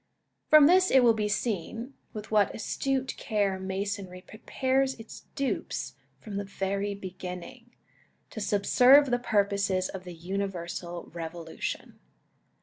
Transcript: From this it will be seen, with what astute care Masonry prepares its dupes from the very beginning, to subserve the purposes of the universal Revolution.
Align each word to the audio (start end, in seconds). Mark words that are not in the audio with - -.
From 0.49 0.65
this 0.65 0.89
it 0.89 1.03
will 1.03 1.13
be 1.13 1.27
seen, 1.29 1.93
with 2.11 2.31
what 2.31 2.55
astute 2.55 3.13
care 3.17 3.59
Masonry 3.59 4.21
prepares 4.21 4.95
its 4.99 5.25
dupes 5.35 5.93
from 6.19 6.37
the 6.37 6.43
very 6.43 6.95
beginning, 6.95 7.75
to 8.31 8.41
subserve 8.41 9.11
the 9.11 9.19
purposes 9.19 9.89
of 9.89 10.03
the 10.03 10.15
universal 10.15 11.11
Revolution. 11.13 11.99